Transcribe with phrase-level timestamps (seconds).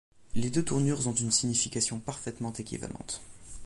[0.33, 3.21] Les deux tournures ont une signification parfaitement équivalente.